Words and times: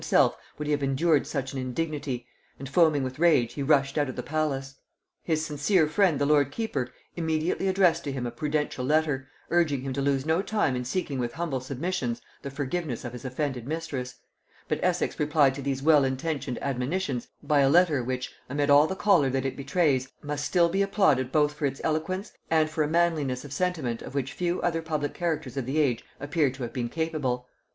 himself 0.01 0.35
would 0.57 0.65
he 0.65 0.71
have 0.71 0.81
endured 0.81 1.27
such 1.27 1.53
an 1.53 1.59
indignity, 1.59 2.25
and 2.57 2.67
foaming 2.67 3.03
with 3.03 3.19
rage 3.19 3.53
he 3.53 3.61
rushed 3.61 3.99
out 3.99 4.09
of 4.09 4.15
the 4.15 4.23
palace. 4.23 4.79
His 5.21 5.45
sincere 5.45 5.87
friend 5.87 6.17
the 6.17 6.25
lord 6.25 6.51
keeper 6.51 6.89
immediately 7.15 7.67
addressed 7.67 8.03
to 8.05 8.11
him 8.11 8.25
a 8.25 8.31
prudential 8.31 8.83
letter, 8.83 9.27
urging 9.51 9.81
him 9.81 9.93
to 9.93 10.01
lose 10.01 10.25
no 10.25 10.41
time 10.41 10.75
in 10.75 10.85
seeking 10.85 11.19
with 11.19 11.33
humble 11.33 11.59
submissions 11.59 12.19
the 12.41 12.49
forgiveness 12.49 13.05
of 13.05 13.13
his 13.13 13.25
offended 13.25 13.67
mistress: 13.67 14.15
but 14.67 14.79
Essex 14.83 15.19
replied 15.19 15.53
to 15.53 15.61
these 15.61 15.83
well 15.83 16.03
intended 16.03 16.57
admonitions 16.63 17.27
by 17.43 17.59
a 17.59 17.69
letter 17.69 18.03
which, 18.03 18.33
amid 18.49 18.71
all 18.71 18.87
the 18.87 18.95
choler 18.95 19.29
that 19.29 19.45
it 19.45 19.55
betrays, 19.55 20.11
must 20.23 20.43
still 20.45 20.67
be 20.67 20.81
applauded 20.81 21.31
both 21.31 21.53
for 21.53 21.67
its 21.67 21.79
eloquence 21.83 22.33
and 22.49 22.71
for 22.71 22.81
a 22.83 22.87
manliness 22.87 23.45
of 23.45 23.53
sentiment 23.53 24.01
of 24.01 24.15
which 24.15 24.33
few 24.33 24.59
other 24.63 24.81
public 24.81 25.13
characters 25.13 25.57
of 25.57 25.67
the 25.67 25.77
age 25.77 26.03
appear 26.19 26.49
to 26.49 26.63
have 26.63 26.73
been 26.73 26.89
capable. 26.89 27.45